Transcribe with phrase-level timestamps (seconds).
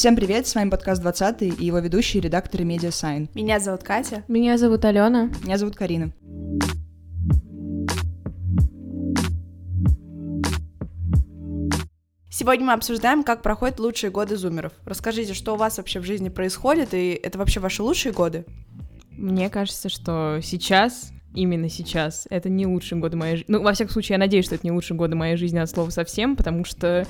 [0.00, 3.28] Всем привет, с вами подкаст 20 и его ведущие редакторы Media Sign.
[3.34, 4.24] Меня зовут Катя.
[4.28, 5.30] Меня зовут Алена.
[5.44, 6.10] Меня зовут Карина.
[12.30, 14.72] Сегодня мы обсуждаем, как проходят лучшие годы зумеров.
[14.86, 18.46] Расскажите, что у вас вообще в жизни происходит, и это вообще ваши лучшие годы?
[19.10, 22.26] Мне кажется, что сейчас именно сейчас.
[22.30, 23.52] Это не лучшие годы моей жизни.
[23.52, 25.90] Ну, во всяком случае, я надеюсь, что это не лучшие годы моей жизни от слова
[25.90, 27.06] совсем, потому что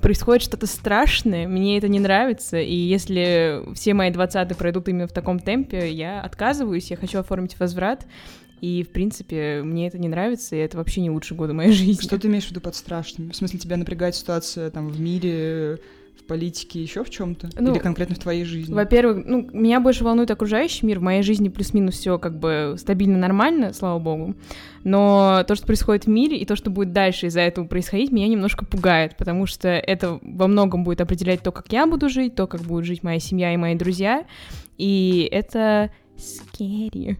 [0.00, 5.12] происходит что-то страшное, мне это не нравится, и если все мои двадцатые пройдут именно в
[5.12, 8.06] таком темпе, я отказываюсь, я хочу оформить возврат,
[8.60, 12.02] и, в принципе, мне это не нравится, и это вообще не лучшие годы моей жизни.
[12.02, 13.30] Что ты имеешь в виду под страшным?
[13.30, 15.78] В смысле, тебя напрягает ситуация там в мире,
[16.18, 17.50] в политике, еще в чем-то?
[17.58, 18.74] Ну, Или конкретно в твоей жизни?
[18.74, 20.98] Во-первых, ну, меня больше волнует окружающий мир.
[20.98, 24.34] В моей жизни плюс-минус все как бы стабильно, нормально, слава богу.
[24.84, 28.28] Но то, что происходит в мире, и то, что будет дальше из-за этого происходить, меня
[28.28, 32.46] немножко пугает, потому что это во многом будет определять то, как я буду жить, то,
[32.46, 34.24] как будет жить моя семья и мои друзья.
[34.76, 37.16] И это scary.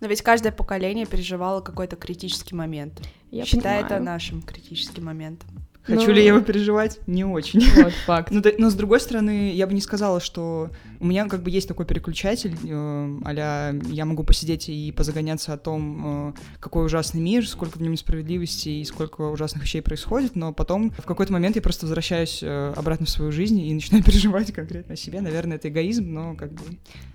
[0.00, 3.00] Но ведь каждое поколение переживало какой-то критический момент.
[3.30, 3.84] Я Считай понимаю.
[3.86, 5.48] это нашим критическим моментом.
[5.88, 6.12] Хочу ну...
[6.12, 7.00] ли я его переживать?
[7.06, 7.60] Не очень.
[7.82, 8.30] Вот, факт.
[8.30, 11.66] но, но с другой стороны, я бы не сказала, что у меня как бы есть
[11.66, 17.48] такой переключатель, э, а я могу посидеть и позагоняться о том, э, какой ужасный мир,
[17.48, 21.62] сколько в нем несправедливости и сколько ужасных вещей происходит, но потом в какой-то момент я
[21.62, 25.22] просто возвращаюсь э, обратно в свою жизнь и начинаю переживать конкретно о себе.
[25.22, 26.60] Наверное, это эгоизм, но как бы...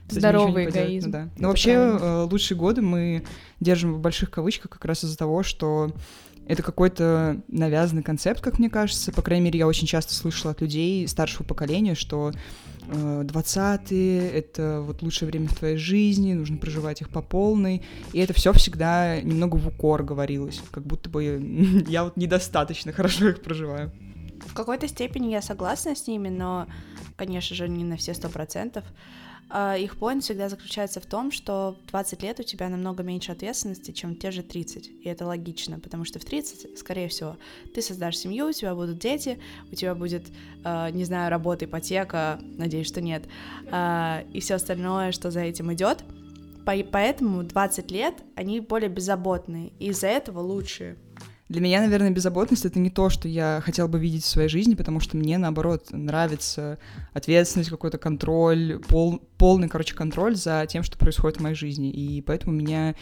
[0.09, 1.07] Здоровый эгоизм.
[1.07, 1.29] Ну, да.
[1.37, 2.25] Но вообще правильно.
[2.25, 3.23] лучшие годы мы
[3.59, 5.91] держим в больших кавычках как раз из-за того, что
[6.47, 9.11] это какой-то навязанный концепт, как мне кажется.
[9.11, 12.31] По крайней мере, я очень часто слышала от людей старшего поколения, что
[12.87, 17.83] э, 20-е— это вот лучшее время в твоей жизни, нужно проживать их по полной.
[18.11, 23.29] И это все всегда немного в укор говорилось, как будто бы я вот недостаточно хорошо
[23.29, 23.91] их проживаю.
[24.45, 26.67] В какой-то степени я согласна с ними, но,
[27.15, 28.83] конечно же, не на все сто процентов.
[29.49, 33.31] А, их поинт всегда заключается в том, что в 20 лет у тебя намного меньше
[33.31, 34.87] ответственности, чем те же 30.
[34.87, 37.37] И это логично, потому что в 30, скорее всего,
[37.73, 39.39] ты создашь семью, у тебя будут дети,
[39.71, 40.23] у тебя будет,
[40.63, 43.23] а, не знаю, работа, ипотека, надеюсь, что нет,
[43.71, 46.03] а, и все остальное, что за этим идет.
[46.65, 50.97] Поэтому 20 лет они более беззаботные, и из-за этого лучшие.
[51.53, 54.73] Для меня, наверное, беззаботность— это не то, что я хотела бы видеть в своей жизни,
[54.73, 56.79] потому что мне, наоборот, нравится
[57.13, 61.91] ответственность, какой-то контроль, пол, полный, короче, контроль за тем, что происходит в моей жизни.
[61.91, 62.95] И поэтому меня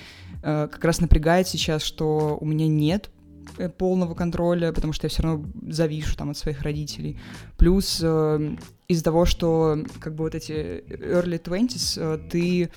[0.44, 3.10] э, как раз напрягает сейчас, что у меня нет
[3.58, 7.20] Э, полного контроля, потому что я все равно завишу там от своих родителей.
[7.58, 8.56] Плюс э,
[8.92, 12.70] из-за того, что как бы вот эти early twenties, э, ты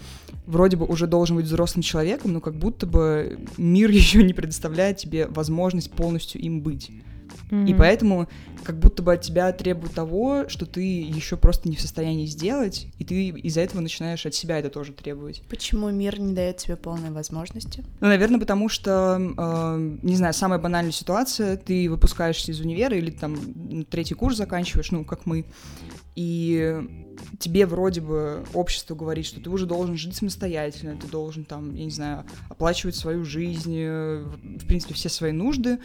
[0.47, 4.99] вроде бы уже должен быть взрослым человеком, но как будто бы мир еще не предоставляет
[4.99, 6.91] тебе возможность полностью им быть.
[7.51, 7.71] Mm-hmm.
[7.71, 8.29] И поэтому
[8.65, 12.89] как будто бы от тебя требуют того, что ты еще просто не в состоянии сделать,
[12.99, 15.43] и ты из-за этого начинаешь от себя это тоже требовать.
[15.49, 17.85] Почему мир не дает тебе полной возможности?
[18.01, 23.11] Ну, наверное, потому что, э, не знаю, самая банальная ситуация, ты выпускаешься из универа или
[23.11, 25.45] там третий курс заканчиваешь, ну, как мы,
[26.15, 31.75] и тебе вроде бы общество говорит, что ты уже должен жить самостоятельно, ты должен там,
[31.75, 35.79] я не знаю, оплачивать свою жизнь, э, в принципе, все свои нужды,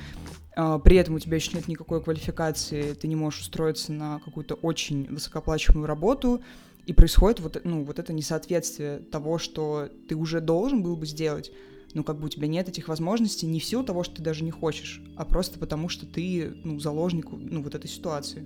[0.55, 4.55] а, при этом у тебя еще нет никакой квалификации, ты не можешь устроиться на какую-то
[4.55, 6.41] очень высокооплачиваемую работу,
[6.85, 11.51] и происходит вот, ну, вот это несоответствие того, что ты уже должен был бы сделать,
[11.93, 14.43] но как бы у тебя нет этих возможностей не в силу того, что ты даже
[14.43, 18.45] не хочешь, а просто потому, что ты, ну, заложник, ну, вот этой ситуации.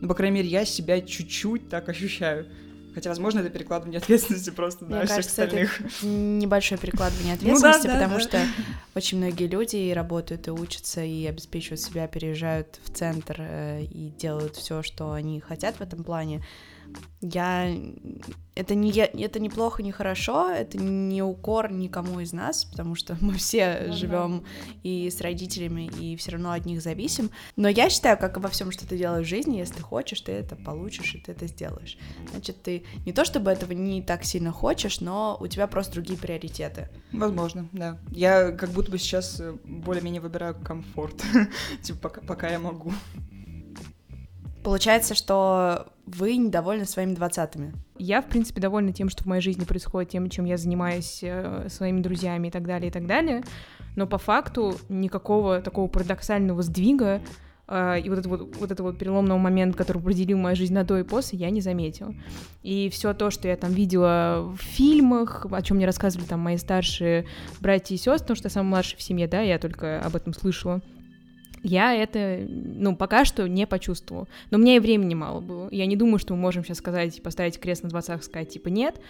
[0.00, 2.46] Ну, по крайней мере, я себя чуть-чуть так ощущаю.
[2.94, 5.80] Хотя, возможно, это перекладывание ответственности просто на Мне всех кажется, остальных.
[5.80, 8.40] Это небольшое перекладывание ответственности, ну, да, потому да, что
[8.94, 14.10] очень многие люди и работают, и учатся, и обеспечивают себя, переезжают в центр э, и
[14.18, 16.42] делают все, что они хотят в этом плане
[17.20, 17.74] я
[18.54, 23.16] это не я, это неплохо, не хорошо, это не укор никому из нас, потому что
[23.20, 24.44] мы все ну, живем
[24.82, 27.30] и с родителями, и все равно от них зависим.
[27.54, 30.32] Но я считаю, как и во всем, что ты делаешь в жизни, если хочешь, ты
[30.32, 31.98] это получишь, и ты это сделаешь.
[32.30, 36.18] Значит, ты не то чтобы этого не так сильно хочешь, но у тебя просто другие
[36.18, 36.88] приоритеты.
[37.12, 37.98] Возможно, да.
[38.10, 41.22] Я как будто бы сейчас э, более-менее выбираю комфорт,
[41.82, 42.92] типа пока, пока я могу.
[44.68, 47.72] Получается, что вы недовольны своими двадцатыми.
[47.96, 51.68] Я, в принципе, довольна тем, что в моей жизни происходит, тем, чем я занимаюсь э,
[51.70, 53.44] своими друзьями и так далее, и так далее.
[53.96, 57.22] Но по факту никакого такого парадоксального сдвига
[57.66, 60.84] э, и вот это вот, вот это вот переломного момента, который определил мою жизнь на
[60.84, 62.14] до и после, я не заметила.
[62.62, 66.58] И все то, что я там видела в фильмах, о чем мне рассказывали там мои
[66.58, 67.24] старшие
[67.60, 70.34] братья и сестры, потому что я самая младшая в семье, да, я только об этом
[70.34, 70.82] слышала,
[71.62, 74.26] я это, ну, пока что не почувствовала.
[74.50, 75.68] Но у меня и времени мало было.
[75.70, 79.00] Я не думаю, что мы можем сейчас сказать, поставить крест на двадцах, сказать, типа, нет.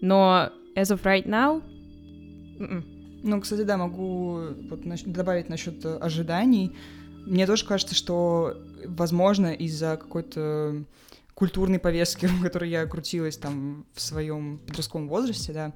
[0.00, 1.62] Но as of right now...
[2.58, 2.82] Mm-mm.
[3.22, 6.76] Ну, кстати, да, могу вот добавить насчет ожиданий.
[7.26, 10.84] Мне тоже кажется, что, возможно, из-за какой-то
[11.36, 15.72] культурной повестки, в которой я крутилась там в своем подростковом возрасте, да,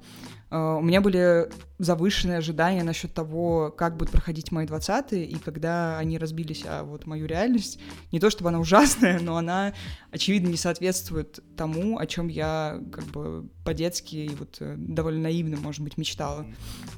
[0.49, 5.99] а, у меня были завышенные ожидания насчет того, как будут проходить мои двадцатые, и когда
[5.99, 7.79] они разбились о вот мою реальность,
[8.11, 9.73] не то чтобы она ужасная, но она,
[10.09, 15.57] очевидно, не соответствует тому, о чем я как бы по-детски и вот э, довольно наивно,
[15.57, 16.47] может быть, мечтала.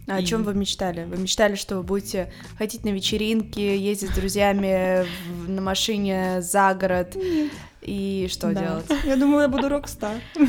[0.08, 0.24] А и...
[0.24, 1.04] о чем вы мечтали?
[1.04, 5.06] Вы мечтали, что вы будете ходить на вечеринки, ездить с друзьями
[5.48, 7.16] на машине за город?
[7.16, 7.52] Нет
[7.86, 8.62] и что да.
[8.62, 8.86] делать?
[9.04, 10.16] Я думаю, я буду рок-стар.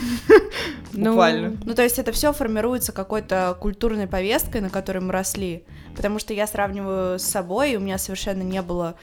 [0.97, 1.57] Ну, Буквально.
[1.65, 5.65] Ну, то есть это все формируется какой-то культурной повесткой, на которой мы росли.
[5.97, 8.95] Потому что я сравниваю с собой, и у меня совершенно не было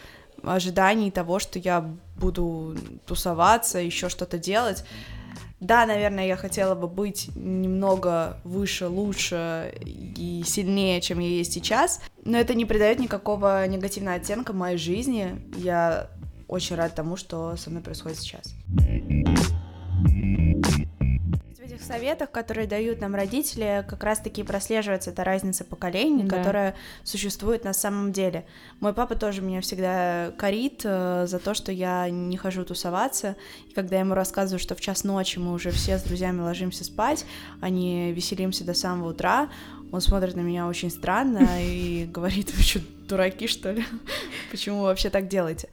[0.42, 1.86] ожиданий того, что я
[2.18, 4.86] буду тусоваться, еще что-то делать.
[5.60, 12.02] Да, наверное, я хотела бы быть немного выше, лучше и сильнее, чем я есть сейчас,
[12.26, 15.40] но это не придает никакого негативного оттенка моей жизни.
[15.56, 16.10] Я
[16.52, 18.54] очень рад тому, что со мной происходит сейчас.
[21.58, 26.38] В этих советах, которые дают нам родители, как раз-таки прослеживается эта разница поколений, да.
[26.38, 28.46] которая существует на самом деле.
[28.82, 33.38] Мой папа тоже меня всегда корит э, за то, что я не хожу тусоваться,
[33.70, 36.84] и когда я ему рассказываю, что в час ночи мы уже все с друзьями ложимся
[36.84, 37.26] спать,
[37.62, 39.50] а не веселимся до самого утра,
[39.94, 43.86] он смотрит на меня очень странно и говорит, вы что, дураки, что ли?
[44.52, 45.70] Почему вы вообще так делаете?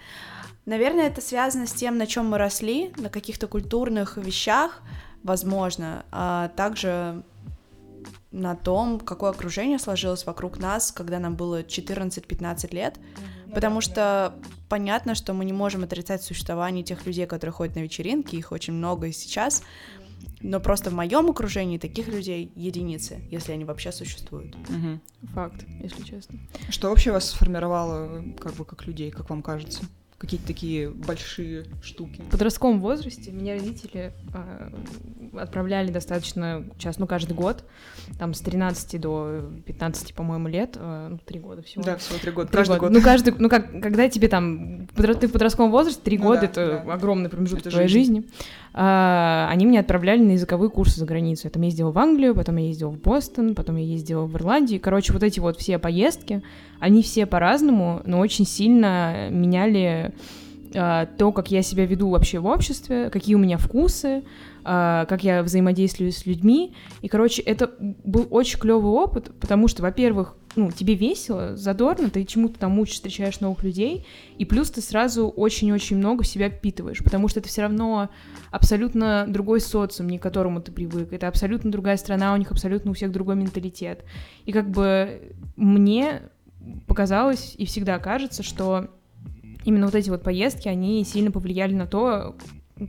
[0.69, 4.83] Наверное, это связано с тем, на чем мы росли, на каких-то культурных вещах,
[5.23, 7.23] возможно, а также
[8.33, 12.99] на том, какое окружение сложилось вокруг нас, когда нам было 14-15 лет,
[13.55, 14.35] потому что
[14.69, 18.75] понятно, что мы не можем отрицать существование тех людей, которые ходят на вечеринки, их очень
[18.75, 19.63] много и сейчас,
[20.43, 24.55] но просто в моем окружении таких людей единицы, если они вообще существуют.
[24.69, 25.31] Угу.
[25.33, 26.39] Факт, если честно.
[26.69, 29.83] Что вообще вас сформировало, как бы, как людей, как вам кажется?
[30.19, 32.21] Какие-то такие большие штуки.
[32.23, 34.71] В подростковом возрасте меня родители э,
[35.39, 37.65] отправляли достаточно часто, ну, каждый год,
[38.19, 41.85] там, с 13 до 15, по-моему, лет, э, ну, три года всего.
[41.85, 42.81] Да, всего три года, три каждый года.
[42.81, 42.93] год.
[42.93, 46.47] Ну, каждый, ну, как, когда тебе там, ты в подростковом возрасте, три ну, года, да,
[46.47, 46.95] это да.
[46.95, 48.17] огромный промежуток это твоей жизнь.
[48.17, 48.31] жизни.
[48.75, 51.43] А, они меня отправляли на языковые курсы за границу.
[51.45, 54.81] Я там ездила в Англию, потом я ездила в Бостон, потом я ездила в Ирландию.
[54.81, 56.43] Короче, вот эти вот все поездки,
[56.81, 60.08] они все по-разному, но очень сильно меняли
[60.75, 64.25] а, то, как я себя веду вообще в обществе, какие у меня вкусы,
[64.65, 66.75] а, как я взаимодействую с людьми.
[67.01, 72.25] И, короче, это был очень клевый опыт, потому что, во-первых, ну, тебе весело, задорно, ты
[72.25, 74.07] чему-то там учишь, встречаешь новых людей,
[74.39, 78.09] и плюс ты сразу очень-очень много себя впитываешь, потому что это все равно
[78.51, 82.91] абсолютно другой социум, не к которому ты привык, это абсолютно другая страна, у них абсолютно
[82.91, 84.05] у всех другой менталитет.
[84.47, 86.23] И как бы мне
[86.87, 88.89] показалось и всегда кажется, что
[89.69, 92.35] именно вот эти вот поездки, они сильно повлияли на то,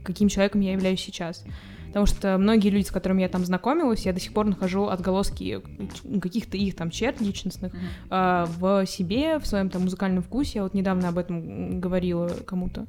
[0.02, 1.44] каким человеком я являюсь сейчас.
[1.88, 5.60] Потому что многие люди, с которыми я там знакомилась, я до сих пор нахожу отголоски
[6.20, 8.08] каких-то их там черт личностных mm-hmm.
[8.10, 10.52] э, в себе, в своем там музыкальном вкусе.
[10.60, 12.86] Я вот недавно об этом говорила кому-то.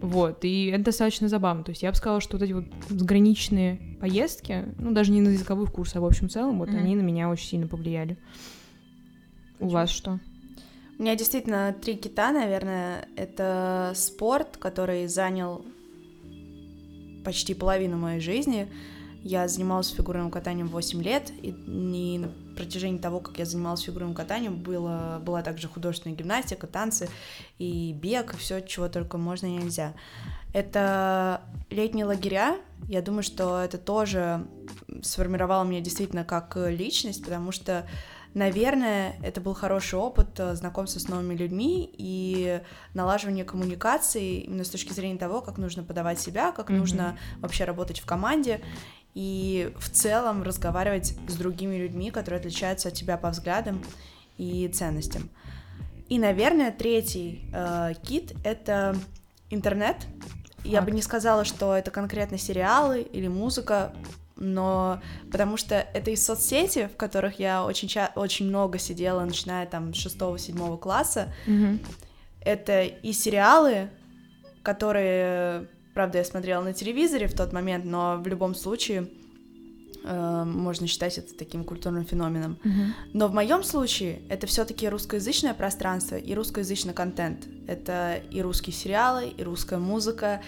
[0.00, 1.64] Вот, и это достаточно забавно.
[1.64, 5.30] То есть я бы сказала, что вот эти вот заграничные поездки, ну, даже не на
[5.30, 6.78] языковых курсах, а в общем целом, вот mm-hmm.
[6.78, 8.16] они на меня очень сильно повлияли.
[9.58, 10.20] У вас что?
[10.98, 13.06] У меня действительно три кита, наверное.
[13.16, 15.64] Это спорт, который занял
[17.22, 18.72] почти половину моей жизни.
[19.22, 24.14] Я занималась фигурным катанием 8 лет, и не на протяжении того, как я занималась фигурным
[24.14, 27.08] катанием, было, была также художественная гимнастика, танцы
[27.58, 29.94] и бег, и все, чего только можно и нельзя.
[30.54, 32.56] Это летние лагеря.
[32.88, 34.46] Я думаю, что это тоже
[35.02, 37.84] сформировало меня действительно как личность, потому что
[38.36, 42.60] Наверное, это был хороший опыт э, знакомства с новыми людьми и
[42.92, 46.76] налаживания коммуникации именно с точки зрения того, как нужно подавать себя, как mm-hmm.
[46.76, 48.60] нужно вообще работать в команде
[49.14, 53.82] и в целом разговаривать с другими людьми, которые отличаются от тебя по взглядам
[54.36, 55.30] и ценностям.
[56.10, 58.96] И, наверное, третий э, кит— это
[59.48, 59.96] интернет.
[59.96, 60.36] Факт.
[60.62, 63.94] Я бы не сказала, что это конкретно сериалы или музыка,
[64.36, 65.00] но
[65.30, 69.94] потому что это из соцсети, в которых я очень, ча- очень много сидела, начиная там
[69.94, 71.32] с шестого-седьмого класса.
[71.46, 71.86] Mm-hmm.
[72.42, 73.90] Это и сериалы,
[74.62, 79.08] которые, правда, я смотрела на телевизоре в тот момент, но в любом случае
[80.08, 82.58] Э, можно считать это таким культурным феноменом.
[82.62, 82.92] Uh-huh.
[83.12, 87.48] Но в моем случае это все-таки русскоязычное пространство и русскоязычный контент.
[87.66, 90.42] Это и русские сериалы, и русская музыка,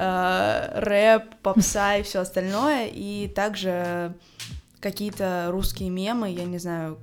[0.00, 4.14] э, рэп, попса и все остальное, и также
[4.80, 6.98] какие-то русские мемы, я не знаю,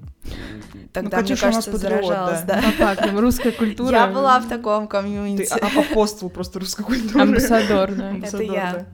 [0.94, 2.56] тогда, ну, мне кажется, заражалась, да.
[2.56, 2.62] да.
[2.64, 3.92] По фактам, русская культура.
[3.92, 5.48] Я была в таком комьюнити.
[5.48, 7.22] Ты апостол просто русской культуры.
[7.22, 8.16] Амбассадор, да.
[8.18, 8.88] Это я.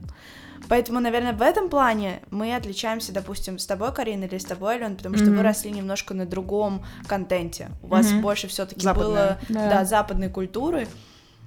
[0.68, 4.96] Поэтому, наверное, в этом плане мы отличаемся, допустим, с тобой, Карина, или с тобой, Ален,
[4.96, 5.36] потому что mm-hmm.
[5.36, 7.70] вы росли немножко на другом контенте.
[7.82, 8.20] У вас mm-hmm.
[8.20, 9.70] больше все-таки было да.
[9.70, 10.88] Да, западной культуры.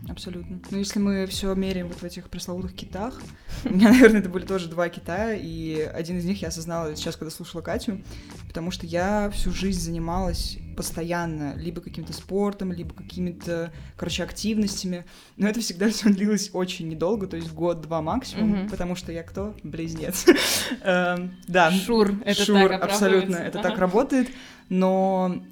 [0.10, 0.60] Абсолютно.
[0.70, 3.22] Ну, если мы все меряем вот в этих пресловутых китах,
[3.66, 7.16] у меня, наверное, это были тоже два кита, и один из них я осознала сейчас,
[7.16, 8.02] когда слушала Катю,
[8.48, 15.50] потому что я всю жизнь занималась постоянно либо каким-то спортом, либо какими-то, короче, активностями, но
[15.50, 19.56] это всегда все длилось очень недолго, то есть год-два максимум, потому что я кто?
[19.64, 20.26] Близнец.
[20.84, 21.72] Эм, да.
[21.72, 24.30] Шур, это Шур, абсолютно, это так работает,
[24.70, 25.44] но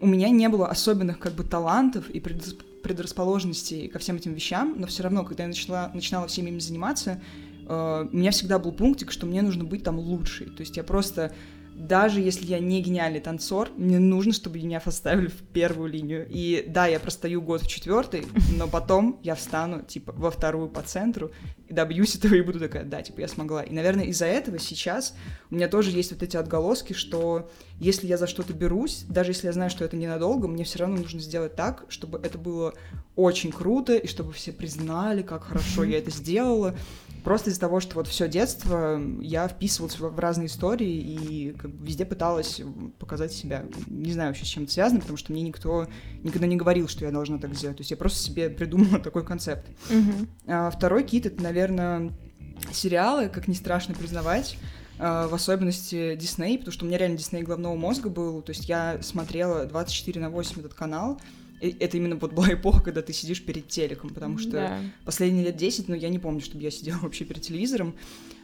[0.00, 2.20] у меня не было особенных как бы талантов и
[2.90, 7.22] предрасположенностей ко всем этим вещам, но все равно, когда я начала, начинала всеми ими заниматься,
[7.68, 10.46] э, у меня всегда был пунктик, что мне нужно быть там лучшей.
[10.46, 11.32] То есть я просто
[11.80, 16.26] даже если я не гениальный танцор, мне нужно, чтобы меня поставили в первую линию.
[16.28, 20.82] И да, я простою год в четвертый, но потом я встану, типа, во вторую по
[20.82, 21.32] центру,
[21.68, 23.62] и добьюсь этого, и буду такая, да, типа, я смогла.
[23.62, 25.14] И, наверное, из-за этого сейчас
[25.50, 29.46] у меня тоже есть вот эти отголоски, что если я за что-то берусь, даже если
[29.46, 32.74] я знаю, что это ненадолго, мне все равно нужно сделать так, чтобы это было
[33.16, 36.76] очень круто, и чтобы все признали, как хорошо я это сделала.
[37.24, 41.86] Просто из-за того, что вот все детство я вписывалась в разные истории и как бы
[41.86, 42.60] везде пыталась
[42.98, 43.64] показать себя.
[43.86, 45.86] Не знаю вообще, с чем это связано, потому что мне никто
[46.22, 47.76] никогда не говорил, что я должна так сделать.
[47.76, 49.66] То есть я просто себе придумала такой концепт.
[49.90, 50.28] Uh-huh.
[50.46, 52.12] А, второй кит— это, наверное,
[52.72, 54.56] сериалы, как не страшно признавать
[54.98, 58.68] а, в особенности Дисней, потому что у меня реально Дисней головного мозга был, то есть
[58.68, 61.20] я смотрела 24 на 8 этот канал,
[61.60, 64.78] это именно вот была эпоха, когда ты сидишь перед телеком, потому что да.
[65.04, 67.94] последние лет 10, ну, я не помню, чтобы я сидела вообще перед телевизором,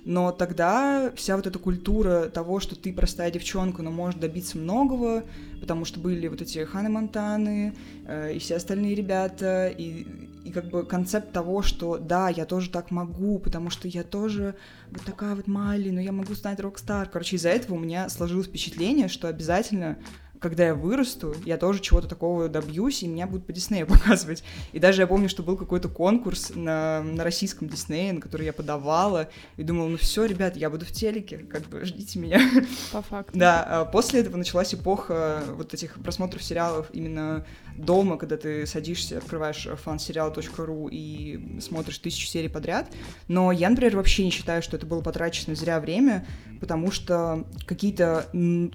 [0.04, 5.24] но тогда вся вот эта культура того, что ты простая девчонка, но можешь добиться многого,
[5.60, 7.74] потому что были вот эти Ханы Монтаны
[8.06, 10.06] э, и все остальные ребята, и,
[10.44, 14.54] и как бы концепт того, что да, я тоже так могу, потому что я тоже
[14.92, 17.08] вот такая вот Майли, но я могу стать рок-стар.
[17.12, 19.98] Короче, из-за этого у меня сложилось впечатление, что обязательно
[20.40, 24.42] когда я вырасту, я тоже чего-то такого добьюсь, и меня будут по Диснею показывать.
[24.72, 28.52] И даже я помню, что был какой-то конкурс на, на российском Диснее, на который я
[28.52, 32.40] подавала, и думала, ну все, ребят, я буду в телеке, как бы ждите меня.
[32.92, 33.38] По факту.
[33.38, 37.44] Да, а после этого началась эпоха вот этих просмотров сериалов именно
[37.76, 42.90] дома, когда ты садишься, открываешь fanserial.ru и смотришь тысячу серий подряд.
[43.28, 46.26] Но я, например, вообще не считаю, что это было потрачено зря время,
[46.60, 48.26] потому что какие-то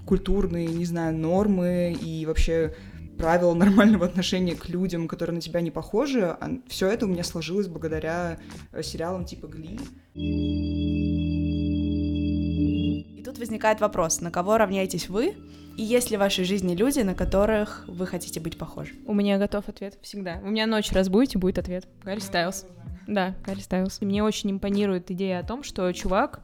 [0.05, 2.73] культурные, не знаю, нормы и вообще
[3.17, 7.23] правила нормального отношения к людям, которые на тебя не похожи, а все это у меня
[7.23, 8.39] сложилось благодаря
[8.71, 9.79] э, сериалам типа Гли.
[13.15, 15.35] И тут возникает вопрос, на кого равняетесь вы?
[15.77, 18.93] И есть ли в вашей жизни люди, на которых вы хотите быть похожи?
[19.05, 20.39] У меня готов ответ всегда.
[20.43, 21.87] У меня ночь разбудите, будет ответ.
[22.03, 22.65] Гарри Стайлз.
[23.07, 24.01] Да, Гарри Стайлз.
[24.01, 26.41] Мне очень импонирует идея о том, что чувак,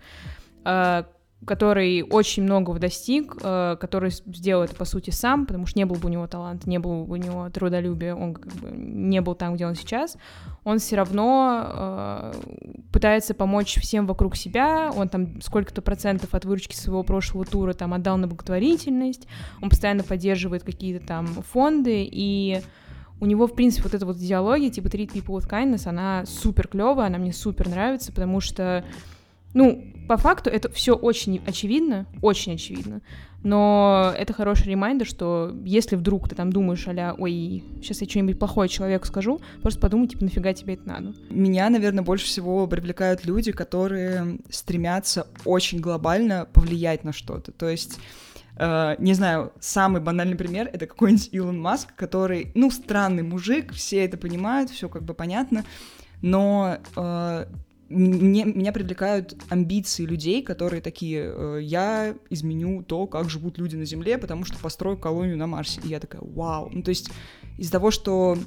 [0.63, 1.03] э,
[1.45, 5.95] который очень многого достиг, э, который сделал это, по сути, сам, потому что не был
[5.95, 9.35] бы у него талант, не был бы у него трудолюбия, он как бы не был
[9.35, 10.17] там, где он сейчас,
[10.63, 12.33] он все равно э,
[12.91, 17.93] пытается помочь всем вокруг себя, он там сколько-то процентов от выручки своего прошлого тура там
[17.93, 19.27] отдал на благотворительность,
[19.61, 22.61] он постоянно поддерживает какие-то там фонды, и
[23.19, 26.67] у него, в принципе, вот эта вот идеология, типа treat people with kindness, она супер
[26.67, 28.83] клевая, она мне супер нравится, потому что
[29.57, 33.01] ну, по факту это все очень очевидно, очень очевидно,
[33.43, 38.37] но это хороший ремайдер, что если вдруг ты там думаешь, а ой, сейчас я что-нибудь
[38.37, 41.13] плохое человеку скажу, просто подумай, типа, нафига тебе это надо.
[41.31, 47.51] Меня, наверное, больше всего привлекают люди, которые стремятся очень глобально повлиять на что-то.
[47.51, 47.99] То есть
[48.59, 54.03] Uh, не знаю, самый банальный пример это какой-нибудь Илон Маск, который, ну, странный мужик, все
[54.03, 55.63] это понимают, все как бы понятно,
[56.23, 57.47] но uh,
[57.89, 63.85] мне, меня привлекают амбиции людей, которые такие, э, я изменю то, как живут люди на
[63.85, 65.79] Земле, потому что построю колонию на Марсе.
[65.83, 66.69] И я такая, вау.
[66.71, 67.09] Ну, то есть
[67.57, 68.37] из-за того, что,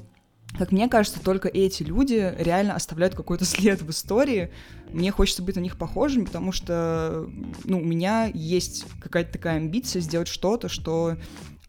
[0.57, 4.51] как мне кажется, только эти люди реально оставляют какой-то след в истории,
[4.91, 7.27] мне хочется быть на них похожим, потому что,
[7.63, 11.17] ну, у меня есть какая-то такая амбиция сделать что-то, что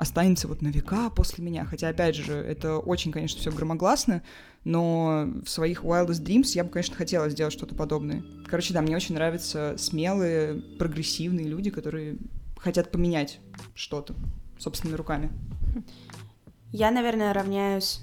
[0.02, 1.64] останется вот на века после меня.
[1.64, 4.22] Хотя, опять же, это очень, конечно, все громогласно,
[4.64, 8.22] но в своих wildest dreams я бы, конечно, хотела сделать что-то подобное.
[8.46, 12.18] Короче, да, мне очень нравятся смелые, прогрессивные люди, которые
[12.56, 13.40] хотят поменять
[13.74, 14.14] что-то
[14.58, 15.30] собственными руками.
[16.70, 18.00] Я, наверное, равняюсь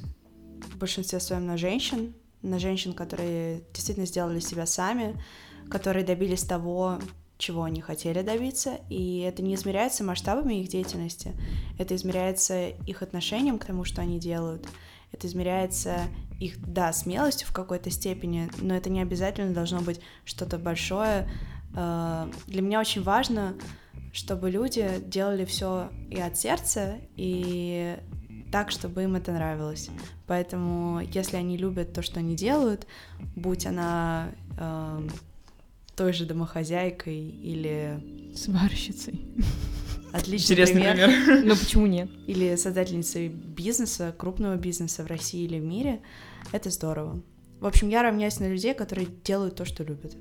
[0.74, 5.22] в большинстве своем на женщин, на женщин, которые действительно сделали себя сами,
[5.70, 7.00] которые добились того,
[7.40, 11.32] чего они хотели добиться, и это не измеряется масштабами их деятельности,
[11.80, 14.68] это измеряется их отношением к тому, что они делают,
[15.14, 16.02] это измеряется
[16.40, 21.30] их, да, смелостью в какой-то степени, но это не обязательно должно быть что-то большое.
[21.76, 23.56] Э, для меня очень важно,
[24.12, 27.98] чтобы люди делали все и от сердца, и
[28.52, 29.90] так, чтобы им это нравилось.
[30.28, 32.86] Поэтому, если они любят то, что они делают,
[33.36, 35.08] будь она э,
[36.00, 38.32] той же домохозяйкой или...
[38.34, 39.28] Сварщицей.
[40.14, 41.10] Отличный Интересный пример.
[41.10, 41.44] пример.
[41.46, 42.10] Ну почему нет?
[42.26, 46.00] Или создательницей бизнеса, крупного бизнеса в России или в мире.
[46.54, 47.22] Это здорово.
[47.60, 50.16] В общем, я равняюсь на людей, которые делают то, что любят.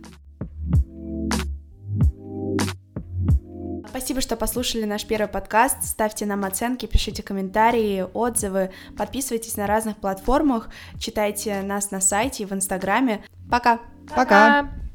[3.89, 5.85] Спасибо, что послушали наш первый подкаст.
[5.85, 12.47] Ставьте нам оценки, пишите комментарии, отзывы, подписывайтесь на разных платформах, читайте нас на сайте и
[12.47, 13.25] в Инстаграме.
[13.49, 13.79] Пока!
[14.09, 14.65] Пока!
[14.65, 14.88] Пока.